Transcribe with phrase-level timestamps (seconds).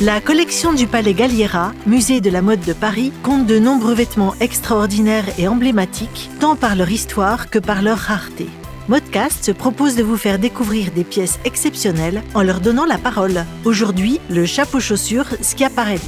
[0.00, 4.36] La collection du Palais Galliera, musée de la mode de Paris, compte de nombreux vêtements
[4.38, 8.46] extraordinaires et emblématiques, tant par leur histoire que par leur rareté.
[8.86, 13.44] Modcast se propose de vous faire découvrir des pièces exceptionnelles en leur donnant la parole.
[13.64, 16.00] Aujourd'hui, le chapeau chaussure Schiaparelli.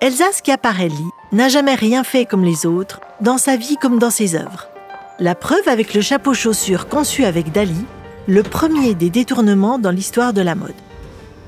[0.00, 4.36] Elsa Schiaparelli n'a jamais rien fait comme les autres, dans sa vie comme dans ses
[4.36, 4.70] œuvres.
[5.18, 7.84] La preuve avec le chapeau chaussure conçu avec Dali,
[8.26, 10.72] le premier des détournements dans l'histoire de la mode.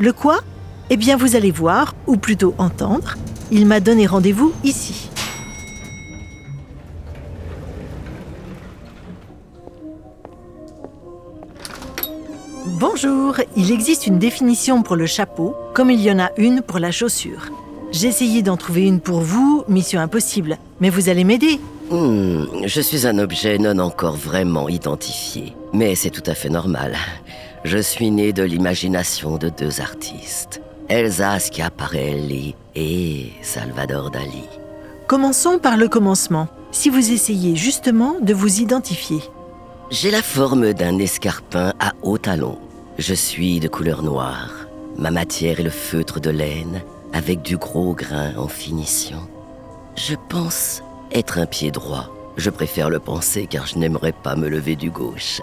[0.01, 0.39] Le quoi?
[0.89, 3.17] Eh bien, vous allez voir, ou plutôt entendre,
[3.51, 5.11] il m'a donné rendez-vous ici.
[12.65, 16.79] Bonjour, il existe une définition pour le chapeau, comme il y en a une pour
[16.79, 17.51] la chaussure.
[17.93, 21.61] J'ai essayé d'en trouver une pour vous, mission impossible, mais vous allez m'aider.
[21.91, 26.97] Hmm, je suis un objet non encore vraiment identifié, mais c'est tout à fait normal.
[27.63, 34.45] Je suis né de l'imagination de deux artistes, Elsa Schiaparelli et Salvador Dali.
[35.07, 39.21] Commençons par le commencement, si vous essayez justement de vous identifier.
[39.91, 42.59] J'ai la forme d'un escarpin à hauts talons.
[42.97, 44.67] Je suis de couleur noire.
[44.97, 46.81] Ma matière est le feutre de laine
[47.13, 49.21] avec du gros grain en finition.
[49.97, 52.09] Je pense être un pied droit.
[52.39, 55.43] Je préfère le penser car je n'aimerais pas me lever du gauche.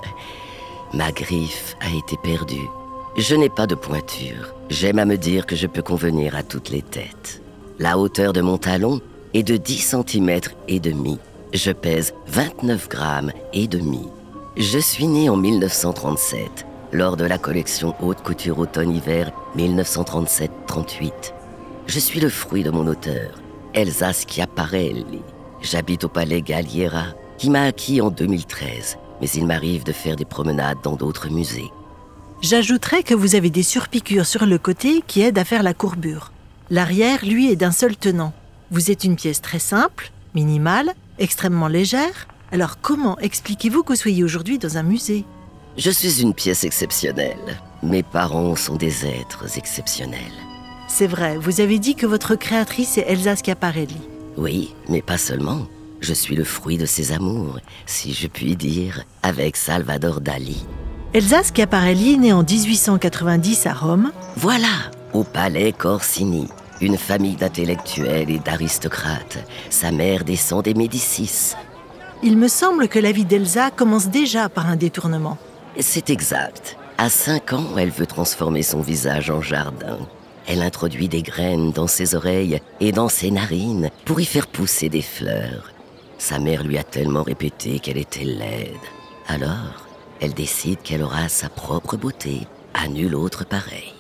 [0.94, 2.70] Ma griffe a été perdue.
[3.18, 4.54] Je n'ai pas de pointure.
[4.70, 7.42] J'aime à me dire que je peux convenir à toutes les têtes.
[7.78, 9.02] La hauteur de mon talon
[9.34, 11.20] est de 10 cm et demi.
[11.54, 14.08] Je pèse 29 grammes et demi.
[14.56, 21.12] Je suis né en 1937, lors de la collection haute couture automne-hiver 1937-38.
[21.86, 23.32] Je suis le fruit de mon auteur,
[23.74, 25.22] Elsa Schiaparelli.
[25.62, 27.08] J'habite au palais Galliera,
[27.38, 31.72] qui m'a acquis en 2013 mais il m'arrive de faire des promenades dans d'autres musées.
[32.42, 36.32] J'ajouterais que vous avez des surpiqûres sur le côté qui aident à faire la courbure.
[36.70, 38.34] L'arrière, lui, est d'un seul tenant.
[38.70, 42.28] Vous êtes une pièce très simple, minimale, extrêmement légère.
[42.52, 45.26] Alors comment expliquez-vous que vous soyez aujourd'hui dans un musée?
[45.78, 47.62] Je suis une pièce exceptionnelle.
[47.84, 50.20] Mes parents sont des êtres exceptionnels.
[50.88, 53.98] C'est vrai, vous avez dit que votre créatrice est Elsa Schiaparelli.
[54.38, 55.68] Oui, mais pas seulement.
[56.00, 60.66] Je suis le fruit de ses amours, si je puis dire, avec Salvador Dali.
[61.14, 64.12] Elsa Schiaparelli, née en 1890 à Rome.
[64.36, 66.48] Voilà, au palais Corsini,
[66.82, 69.40] une famille d'intellectuels et d'aristocrates.
[69.70, 71.56] Sa mère descend des Médicis.
[72.24, 75.38] Il me semble que la vie d'Elsa commence déjà par un détournement.
[75.80, 76.78] C'est exact.
[76.98, 80.00] À 5 ans, elle veut transformer son visage en jardin.
[80.48, 84.90] Elle introduit des graines dans ses oreilles et dans ses narines pour y faire pousser
[84.90, 85.72] des fleurs.
[86.18, 88.76] Sa mère lui a tellement répété qu'elle était laide.
[89.28, 89.88] Alors,
[90.20, 93.94] elle décide qu'elle aura sa propre beauté, à nul autre pareil.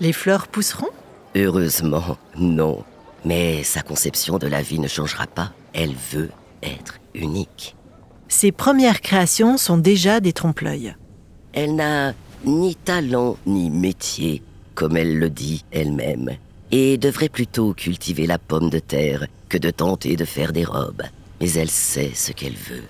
[0.00, 0.90] Les fleurs pousseront?
[1.34, 2.84] Heureusement, non.
[3.24, 5.52] Mais sa conception de la vie ne changera pas.
[5.72, 6.30] Elle veut
[6.62, 7.76] être unique.
[8.28, 10.94] Ses premières créations sont déjà des trompe-l'œil.
[11.52, 12.14] Elle n'a
[12.44, 14.42] ni talent ni métier,
[14.74, 16.30] comme elle le dit elle-même,
[16.70, 21.02] et devrait plutôt cultiver la pomme de terre que de tenter de faire des robes
[21.42, 22.84] mais elle sait ce qu'elle veut.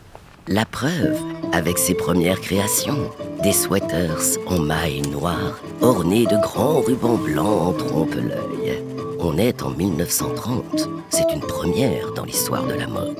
[0.46, 1.18] La preuve,
[1.52, 3.10] avec ses premières créations,
[3.42, 8.82] des sweaters en maille noire, ornés de grands rubans blancs en trompe-l'œil.
[9.20, 13.16] On est en 1930, c'est une première dans l'histoire de la mode.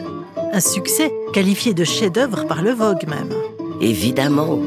[0.53, 3.32] Un succès qualifié de chef-d'œuvre par le Vogue même.
[3.82, 4.60] Évidemment.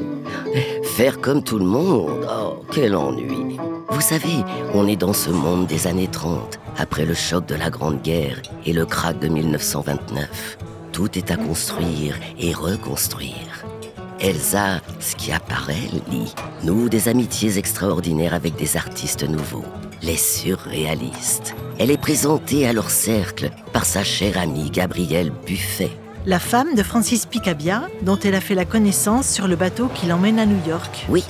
[0.83, 3.57] Faire comme tout le monde, oh, quel ennui.
[3.89, 4.43] Vous savez,
[4.73, 8.41] on est dans ce monde des années 30, après le choc de la Grande Guerre
[8.65, 10.57] et le krach de 1929.
[10.91, 13.65] Tout est à construire et reconstruire.
[14.19, 16.33] Elsa Schiaparelli
[16.63, 19.65] noue des amitiés extraordinaires avec des artistes nouveaux,
[20.01, 21.55] les surréalistes.
[21.79, 25.91] Elle est présentée à leur cercle par sa chère amie Gabrielle Buffet.
[26.27, 30.07] La femme de Francis Picabia, dont elle a fait la connaissance sur le bateau qui
[30.07, 31.05] l'emmène à New York.
[31.07, 31.23] Oui,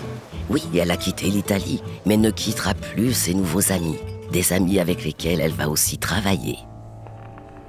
[0.50, 3.98] oui, elle a quitté l'Italie, mais ne quittera plus ses nouveaux amis,
[4.32, 6.60] des amis avec lesquels elle va aussi travailler.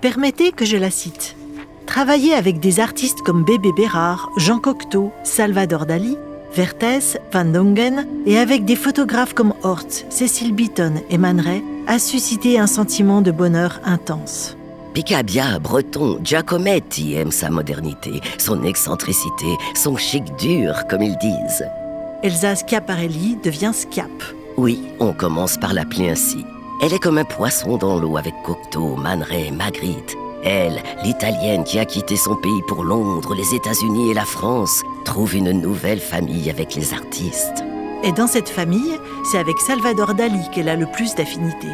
[0.01, 1.35] Permettez que je la cite.
[1.87, 6.17] Travailler avec des artistes comme Bébé Bérard, Jean Cocteau, Salvador Dali,
[6.55, 11.99] Vertes, Van Dongen et avec des photographes comme Hort, Cécile Beaton et Man Ray a
[11.99, 14.57] suscité un sentiment de bonheur intense.
[14.97, 21.67] Picabia, breton, Giacometti aime sa modernité, son excentricité, son chic dur, comme ils disent.
[22.23, 24.09] Elsa Schiaparelli devient Schiap.
[24.57, 26.47] Oui, on commence par l'appeler ainsi.
[26.81, 30.17] Elle est comme un poisson dans l'eau avec Cocteau, Man Ray, Magritte.
[30.43, 35.37] Elle, l'Italienne qui a quitté son pays pour Londres, les États-Unis et la France, trouve
[35.37, 37.63] une nouvelle famille avec les artistes.
[38.03, 38.99] Et dans cette famille,
[39.31, 41.69] c'est avec Salvador Dali qu'elle a le plus d'affinité.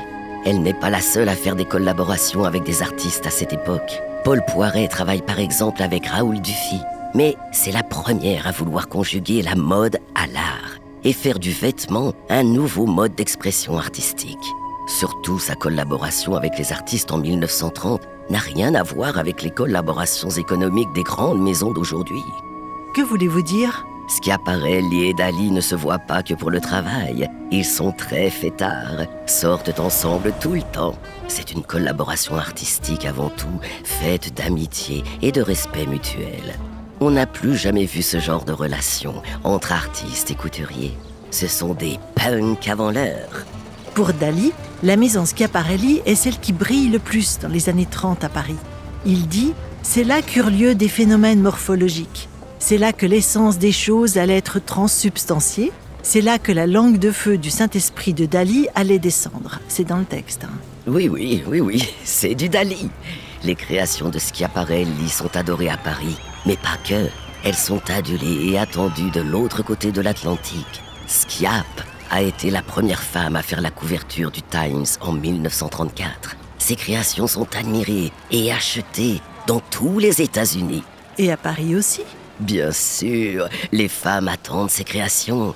[0.44, 4.03] Elle n'est pas la seule à faire des collaborations avec des artistes à cette époque.
[4.25, 6.81] Paul Poiret travaille par exemple avec Raoul Dufy.
[7.15, 12.12] Mais c'est la première à vouloir conjuguer la mode à l'art et faire du vêtement
[12.29, 14.39] un nouveau mode d'expression artistique.
[14.89, 20.31] Surtout sa collaboration avec les artistes en 1930 n'a rien à voir avec les collaborations
[20.31, 22.23] économiques des grandes maisons d'aujourd'hui.
[22.94, 23.85] Que voulez-vous dire?
[24.12, 27.31] Schiaparelli et Dali ne se voient pas que pour le travail.
[27.50, 30.94] Ils sont très fêtards, sortent ensemble tout le temps.
[31.29, 36.59] C'est une collaboration artistique avant tout, faite d'amitié et de respect mutuel.
[37.00, 40.97] On n'a plus jamais vu ce genre de relation entre artistes et couturiers.
[41.31, 43.47] Ce sont des punks avant l'heure.
[43.94, 48.25] Pour Dali, la maison Schiaparelli est celle qui brille le plus dans les années 30
[48.25, 48.56] à Paris.
[49.06, 52.29] Il dit C'est là qu'eurent lieu des phénomènes morphologiques.
[52.64, 55.73] C'est là que l'essence des choses allait être transsubstantiée.
[56.05, 59.59] C'est là que la langue de feu du Saint-Esprit de Dali allait descendre.
[59.67, 60.44] C'est dans le texte.
[60.44, 60.55] Hein.
[60.87, 62.88] Oui, oui, oui, oui, c'est du Dali.
[63.43, 66.17] Les créations de Schiaparelli sont adorées à Paris,
[66.47, 67.09] mais pas que.
[67.43, 70.82] Elles sont adulées et attendues de l'autre côté de l'Atlantique.
[71.08, 71.67] Schiap
[72.12, 76.37] a été la première femme à faire la couverture du Times en 1934.
[76.58, 80.85] Ses créations sont admirées et achetées dans tous les États-Unis.
[81.19, 82.03] Et à Paris aussi
[82.43, 85.55] Bien sûr, les femmes attendent ses créations.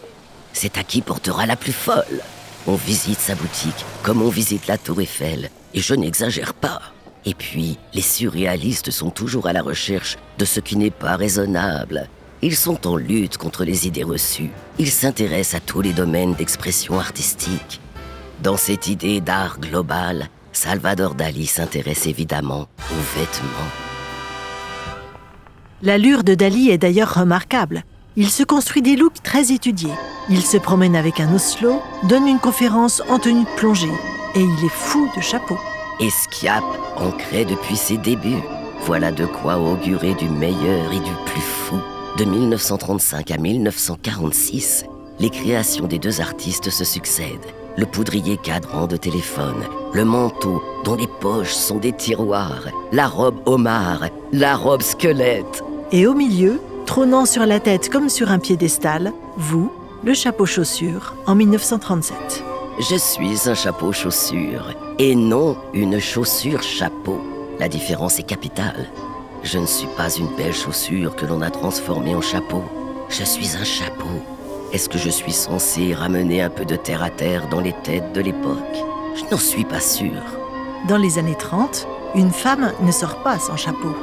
[0.52, 2.22] C'est à qui portera la plus folle.
[2.68, 6.80] On visite sa boutique comme on visite la tour Eiffel, et je n'exagère pas.
[7.24, 12.08] Et puis, les surréalistes sont toujours à la recherche de ce qui n'est pas raisonnable.
[12.40, 14.50] Ils sont en lutte contre les idées reçues.
[14.78, 17.80] Ils s'intéressent à tous les domaines d'expression artistique.
[18.44, 23.85] Dans cette idée d'art global, Salvador Dali s'intéresse évidemment aux vêtements.
[25.82, 27.84] L'allure de Dali est d'ailleurs remarquable.
[28.16, 29.92] Il se construit des looks très étudiés.
[30.30, 33.92] Il se promène avec un Oslo, donne une conférence en tenue de plongée,
[34.34, 35.58] et il est fou de chapeau.
[36.00, 36.64] Esquiap
[36.96, 38.42] ancré depuis ses débuts.
[38.86, 41.76] Voilà de quoi augurer du meilleur et du plus fou.
[42.16, 44.86] De 1935 à 1946,
[45.18, 47.52] les créations des deux artistes se succèdent.
[47.76, 49.62] Le poudrier cadran de téléphone,
[49.92, 55.62] le manteau dont les poches sont des tiroirs, la robe homard, la robe squelette.
[55.92, 59.70] Et au milieu, trônant sur la tête comme sur un piédestal, vous,
[60.02, 62.42] le chapeau chaussure, en 1937.
[62.80, 67.20] Je suis un chapeau chaussure et non une chaussure chapeau.
[67.60, 68.90] La différence est capitale.
[69.44, 72.64] Je ne suis pas une belle chaussure que l'on a transformée en chapeau.
[73.08, 74.20] Je suis un chapeau.
[74.72, 78.12] Est-ce que je suis censé ramener un peu de terre à terre dans les têtes
[78.12, 78.58] de l'époque?
[79.14, 80.20] Je n'en suis pas sûr.
[80.88, 81.86] Dans les années 30,
[82.16, 83.94] une femme ne sort pas sans chapeau.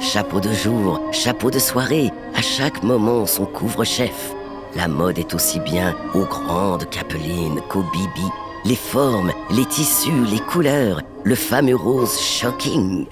[0.00, 4.34] Chapeau de jour, chapeau de soirée, à chaque moment son couvre-chef.
[4.76, 8.28] La mode est aussi bien aux grandes capelines qu'aux bibi.
[8.64, 13.06] Les formes, les tissus, les couleurs, le fameux rose shocking.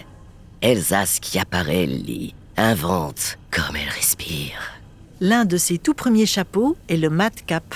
[0.60, 4.58] Elsa Schiaparelli invente comme elle respire.
[5.20, 7.74] L'un de ses tout premiers chapeaux est le mat cap.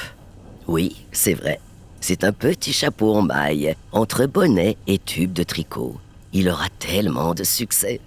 [0.67, 1.61] Oui, c'est vrai.
[2.01, 5.97] C'est un petit chapeau en maille, entre bonnet et tube de tricot.
[6.33, 8.01] Il aura tellement de succès.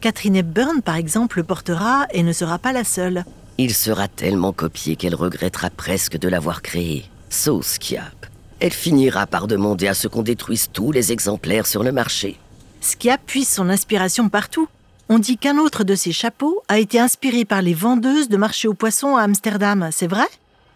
[0.00, 3.24] Catherine Hepburn, par exemple, le portera et ne sera pas la seule.
[3.58, 7.06] Il sera tellement copié qu'elle regrettera presque de l'avoir créé.
[7.30, 8.26] Sauce Skiap.
[8.60, 12.36] Elle finira par demander à ce qu'on détruise tous les exemplaires sur le marché.
[12.80, 14.68] Skiap puise son inspiration partout.
[15.08, 18.68] On dit qu'un autre de ses chapeaux a été inspiré par les vendeuses de marché
[18.68, 20.26] aux poissons à Amsterdam, c'est vrai?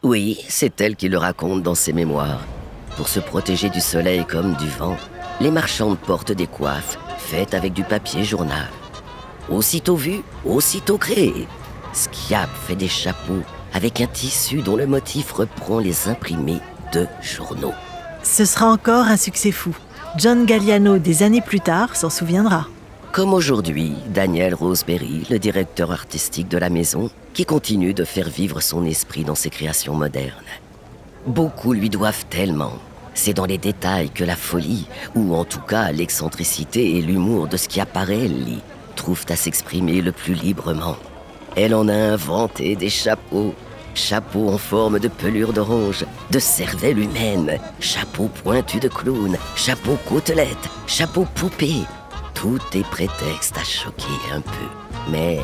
[0.02, 2.44] Oui, c'est elle qui le raconte dans ses mémoires.
[2.96, 4.96] Pour se protéger du soleil comme du vent,
[5.40, 8.68] les marchandes portent des coiffes faites avec du papier journal.
[9.48, 11.46] Aussitôt vu, aussitôt créé.
[11.92, 16.60] Skiap fait des chapeaux avec un tissu dont le motif reprend les imprimés
[16.92, 17.74] de journaux.
[18.22, 19.76] Ce sera encore un succès fou.
[20.16, 22.66] John Galliano, des années plus tard, s'en souviendra.
[23.12, 28.60] Comme aujourd'hui, Daniel Roseberry, le directeur artistique de la maison, qui continue de faire vivre
[28.60, 30.32] son esprit dans ses créations modernes.
[31.26, 32.72] Beaucoup lui doivent tellement.
[33.14, 37.56] C'est dans les détails que la folie, ou en tout cas l'excentricité et l'humour de
[37.56, 38.60] Schiaparelli,
[39.02, 40.96] trouvent à s'exprimer le plus librement.
[41.56, 43.52] Elle en a inventé des chapeaux.
[43.94, 50.68] Chapeaux en forme de pelure d'orange, de cervelle humaine, chapeaux pointus de clown, chapeaux côtelette,
[50.86, 51.82] chapeaux poupée.
[52.32, 54.68] Tout est prétexte à choquer un peu,
[55.10, 55.40] mais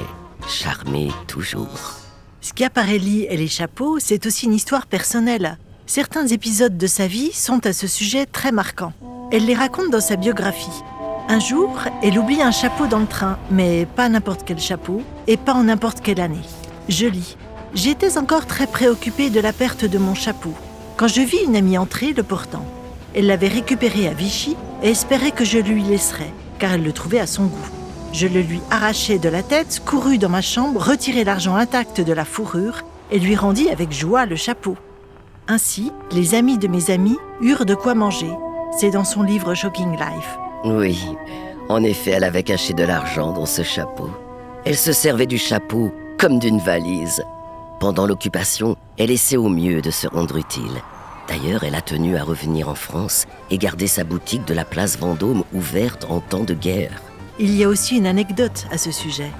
[0.47, 1.97] charmer toujours.
[2.41, 5.59] Schiaparelli et les chapeaux, c'est aussi une histoire personnelle.
[5.87, 8.93] Certains épisodes de sa vie sont à ce sujet très marquants.
[9.33, 10.81] Elle les raconte dans sa biographie.
[11.31, 15.37] Un jour, elle oublie un chapeau dans le train, mais pas n'importe quel chapeau, et
[15.37, 16.37] pas en n'importe quelle année.
[16.89, 17.37] Je lis.
[17.75, 20.55] J'étais encore très préoccupée de la perte de mon chapeau
[20.99, 22.65] quand je vis une amie entrer le portant.
[23.15, 27.21] Elle l'avait récupéré à Vichy et espérait que je lui laisserais, car elle le trouvait
[27.21, 27.71] à son goût.
[28.13, 32.13] Je le lui arrachai de la tête, courus dans ma chambre, retirai l'argent intact de
[32.13, 32.83] la fourrure
[33.13, 34.77] et lui rendis avec joie le chapeau.
[35.47, 38.31] Ainsi, les amis de mes amis eurent de quoi manger.
[38.77, 40.39] C'est dans son livre Shocking Life.
[40.65, 40.99] Oui,
[41.69, 44.11] en effet, elle avait caché de l'argent dans ce chapeau.
[44.65, 47.23] Elle se servait du chapeau comme d'une valise.
[47.81, 50.83] Pendant l'occupation, elle essaie au mieux de se rendre utile.
[51.29, 54.99] D'ailleurs, elle a tenu à revenir en France et garder sa boutique de la place
[54.99, 57.03] Vendôme ouverte en temps de guerre.
[57.39, 59.31] Il y a aussi une anecdote à ce sujet.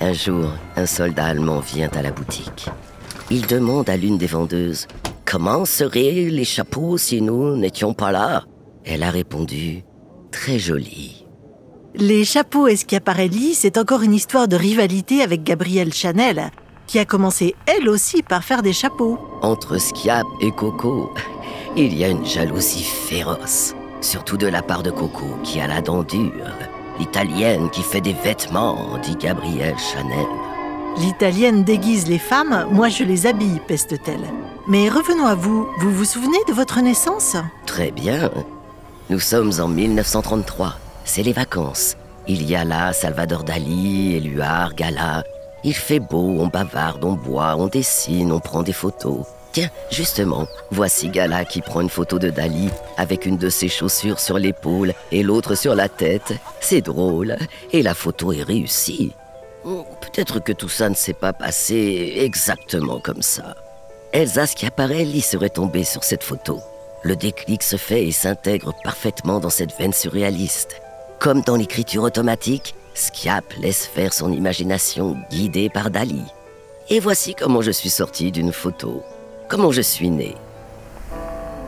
[0.00, 2.68] Un jour, un soldat allemand vient à la boutique.
[3.30, 4.86] Il demande à l'une des vendeuses
[5.24, 8.44] Comment seraient les chapeaux si nous n'étions pas là?
[8.84, 9.84] Elle a répondu
[10.32, 11.24] Très joli.
[11.94, 16.50] Les chapeaux Eschiaparelli, c'est encore une histoire de rivalité avec Gabrielle Chanel,
[16.86, 19.18] qui a commencé elle aussi par faire des chapeaux.
[19.42, 21.12] Entre Schiap et Coco,
[21.76, 25.80] il y a une jalousie féroce, surtout de la part de Coco qui a la
[25.80, 26.54] dent dure.
[26.98, 30.26] L'italienne qui fait des vêtements, dit Gabrielle Chanel.
[30.98, 34.24] L'italienne déguise les femmes, moi je les habille, peste-t-elle.
[34.68, 37.36] Mais revenons à vous, vous vous souvenez de votre naissance?
[37.66, 38.30] Très bien.
[39.10, 40.76] Nous sommes en 1933.
[41.04, 41.96] C'est les vacances.
[42.28, 45.24] Il y a là Salvador Dali, Éluard, Gala.
[45.64, 49.26] Il fait beau, on bavarde, on boit, on dessine, on prend des photos.
[49.50, 54.20] Tiens, justement, voici Gala qui prend une photo de Dali avec une de ses chaussures
[54.20, 56.32] sur l'épaule et l'autre sur la tête.
[56.60, 57.36] C'est drôle.
[57.72, 59.12] Et la photo est réussie.
[59.64, 63.56] Hmm, peut-être que tout ça ne s'est pas passé exactement comme ça.
[64.12, 66.60] Elsa Schiaparelli serait tombée sur cette photo.
[67.02, 70.82] Le déclic se fait et s'intègre parfaitement dans cette veine surréaliste.
[71.18, 76.22] Comme dans l'écriture automatique, Schiap laisse faire son imagination guidée par Dali.
[76.90, 79.02] Et voici comment je suis sorti d'une photo.
[79.48, 80.34] Comment je suis né.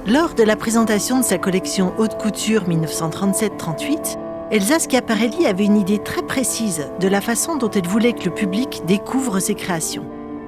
[0.07, 4.19] Lors de la présentation de sa collection Haute Couture 1937-38,
[4.51, 8.35] Elsa Schiaparelli avait une idée très précise de la façon dont elle voulait que le
[8.35, 10.05] public découvre ses créations.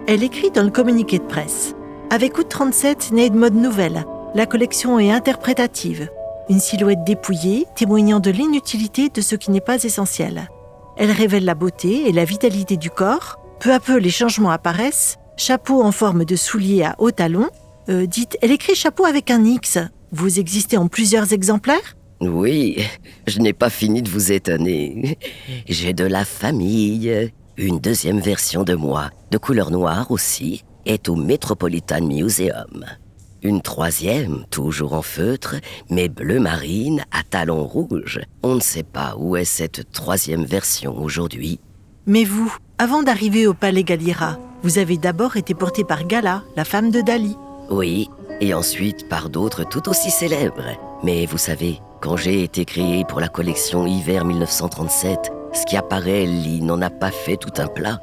[0.06, 1.74] Elle écrit dans le communiqué de presse
[2.10, 4.04] Avec Août 37 naît une mode nouvelle.
[4.34, 6.10] La collection est interprétative.
[6.48, 10.50] Une silhouette dépouillée, témoignant de l'inutilité de ce qui n'est pas essentiel.
[10.96, 13.38] Elle révèle la beauté et la vitalité du corps.
[13.60, 15.18] Peu à peu, les changements apparaissent.
[15.36, 17.48] Chapeau en forme de soulier à haut talon.
[17.88, 19.78] Euh, dites, elle écrit chapeau avec un X.
[20.10, 21.96] Vous existez en plusieurs exemplaires?
[22.20, 22.78] Oui,
[23.28, 25.16] je n'ai pas fini de vous étonner.
[25.68, 27.30] J'ai de la famille.
[27.56, 32.84] Une deuxième version de moi, de couleur noire aussi, est au Metropolitan Museum.
[33.44, 35.56] Une troisième, toujours en feutre,
[35.90, 38.22] mais bleu marine à talons rouges.
[38.42, 41.60] On ne sait pas où est cette troisième version aujourd'hui.
[42.06, 46.64] Mais vous, avant d'arriver au Palais Galliera, vous avez d'abord été porté par Gala, la
[46.64, 47.36] femme de Dali.
[47.68, 48.08] Oui,
[48.40, 50.78] et ensuite par d'autres tout aussi célèbres.
[51.02, 56.26] Mais vous savez, quand j'ai été créé pour la collection Hiver 1937, ce qui apparaît,
[56.62, 58.00] n'en a pas fait tout un plat.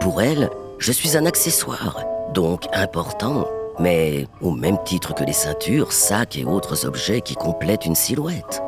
[0.00, 3.46] Pour elle, je suis un accessoire, donc important,
[3.78, 8.62] mais au même titre que les ceintures, sacs et autres objets qui complètent une silhouette.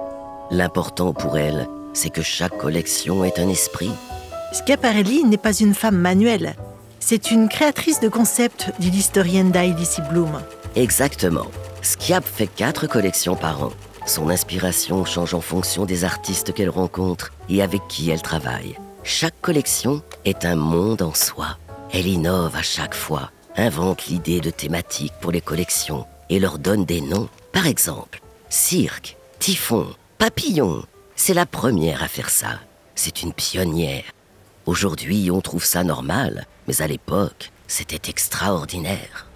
[0.50, 3.90] L'important pour elle, c'est que chaque collection est un esprit.
[4.52, 6.54] Schiaparelli n'est pas une femme manuelle.
[7.00, 10.40] C'est une créatrice de concepts, dit l'historienne Daisy Bloom.
[10.76, 11.46] Exactement.
[11.82, 13.72] Schiap fait quatre collections par an.
[14.06, 18.76] Son inspiration change en fonction des artistes qu'elle rencontre et avec qui elle travaille.
[19.02, 21.58] Chaque collection est un monde en soi.
[21.92, 26.84] Elle innove à chaque fois invente l'idée de thématiques pour les collections et leur donne
[26.84, 27.28] des noms.
[27.52, 29.86] Par exemple, cirque, typhon,
[30.18, 30.84] papillon.
[31.16, 32.60] C'est la première à faire ça.
[32.94, 34.04] C'est une pionnière.
[34.66, 39.26] Aujourd'hui, on trouve ça normal, mais à l'époque, c'était extraordinaire.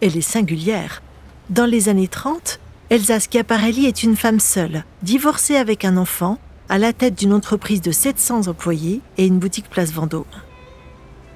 [0.00, 1.02] Elle est singulière.
[1.50, 6.78] Dans les années 30, Elsa Schiaparelli est une femme seule, divorcée avec un enfant, à
[6.78, 10.24] la tête d'une entreprise de 700 employés et une boutique place Vendôme.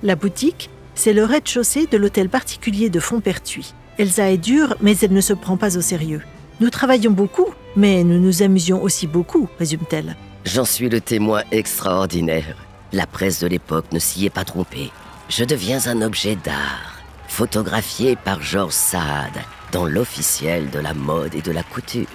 [0.03, 3.75] La boutique c'est le rez-de-chaussée de l'hôtel particulier de Fontpertuis.
[3.99, 6.23] Elsa est dure, mais elle ne se prend pas au sérieux.
[6.61, 10.17] Nous travaillons beaucoup, mais nous nous amusions aussi beaucoup, résume-t-elle.
[10.45, 12.57] J'en suis le témoin extraordinaire.
[12.93, 14.91] La presse de l'époque ne s'y est pas trompée.
[15.29, 19.33] Je deviens un objet d'art, photographié par Georges Saad
[19.73, 22.07] dans l'officiel de la mode et de la couture.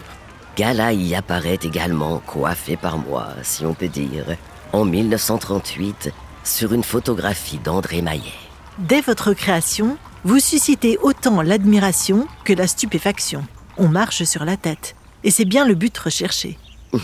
[0.58, 4.26] Gala y apparaît également coiffé par moi, si on peut dire,
[4.74, 6.12] en 1938,
[6.44, 8.41] sur une photographie d'André Maillet.
[8.78, 13.44] Dès votre création, vous suscitez autant l'admiration que la stupéfaction.
[13.78, 14.96] On marche sur la tête.
[15.24, 16.58] Et c'est bien le but recherché.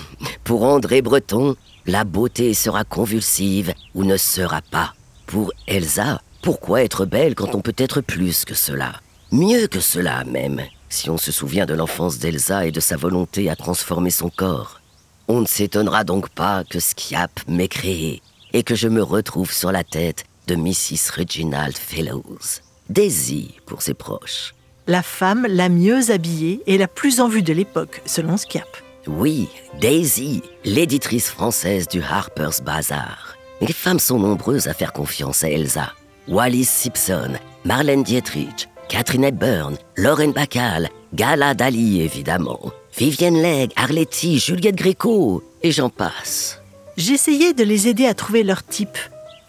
[0.44, 1.56] Pour André Breton,
[1.86, 4.94] la beauté sera convulsive ou ne sera pas.
[5.26, 9.02] Pour Elsa, Pourquoi être belle quand on peut être plus que cela?
[9.34, 13.50] Mieux que cela même, si on se souvient de l'enfance d'Elsa et de sa volonté
[13.50, 14.80] à transformer son corps.
[15.28, 18.22] On ne s'étonnera donc pas que Skiap m'ait créé
[18.54, 21.12] et que je me retrouve sur la tête de Mrs.
[21.18, 22.62] Reginald Fellows.
[22.90, 24.56] Daisy pour ses proches.
[24.88, 28.78] La femme la mieux habillée et la plus en vue de l'époque, selon Skiap.
[29.08, 29.50] Oui,
[29.80, 33.36] Daisy, l'éditrice française du Harper's Bazaar.
[33.60, 35.92] Les femmes sont nombreuses à faire confiance à Elsa.
[36.30, 37.34] Wallis Simpson,
[37.66, 45.72] Marlène Dietrich, Catherine Hepburn, Lauren Bacall, Gala Dali évidemment, Vivienne Legge, Arletty, Juliette Gréco, et
[45.72, 46.62] j'en passe.
[46.96, 48.98] J'essayais de les aider à trouver leur type.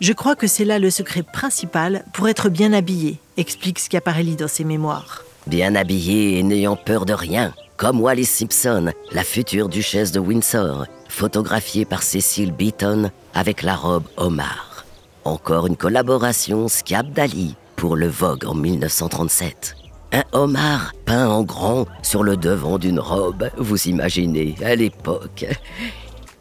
[0.00, 4.46] Je crois que c'est là le secret principal pour être bien habillé, explique Schiaparelli dans
[4.46, 5.24] ses mémoires.
[5.48, 10.86] Bien habillé et n'ayant peur de rien, comme Wallis Simpson, la future duchesse de Windsor,
[11.08, 14.84] photographiée par Cécile Beaton avec la robe Omar.
[15.24, 19.74] Encore une collaboration Schiap Dali pour le Vogue en 1937.
[20.12, 25.44] Un homard peint en grand sur le devant d'une robe, vous imaginez, à l'époque.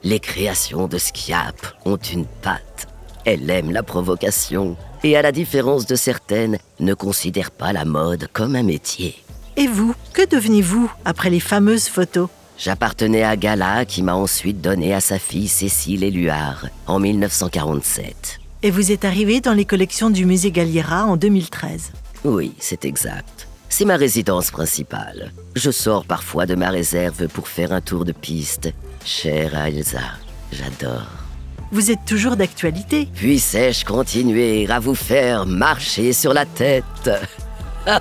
[0.04, 2.88] Les créations de Schiap ont une patte.
[3.30, 8.30] Elle aime la provocation et, à la différence de certaines, ne considère pas la mode
[8.32, 9.22] comme un métier.
[9.58, 12.30] Et vous, que devenez-vous après les fameuses photos?
[12.58, 18.40] J'appartenais à Gala qui m'a ensuite donné à sa fille Cécile Éluard en 1947.
[18.64, 21.92] Et vous êtes arrivé dans les collections du musée Galliera en 2013.
[22.24, 23.50] Oui, c'est exact.
[23.68, 25.34] C'est ma résidence principale.
[25.54, 28.72] Je sors parfois de ma réserve pour faire un tour de piste.
[29.04, 30.00] Chère Elsa,
[30.54, 31.27] j'adore.
[31.72, 33.08] Vous êtes toujours d'actualité.
[33.14, 37.10] Puissais-je continuer à vous faire marcher sur la tête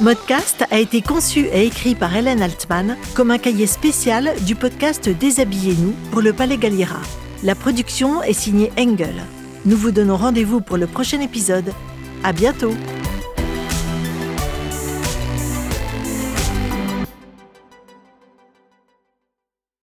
[0.00, 5.08] Modcast a été conçu et écrit par Hélène Altman comme un cahier spécial du podcast
[5.08, 7.00] Déshabillez-nous pour le Palais Galliera.
[7.42, 9.14] La production est signée Engel.
[9.64, 11.72] Nous vous donnons rendez-vous pour le prochain épisode.
[12.24, 12.74] À bientôt!